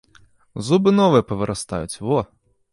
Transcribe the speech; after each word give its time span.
Зубы 0.69 0.89
новыя 1.01 1.27
павырастаюць, 1.33 2.01
во! 2.09 2.19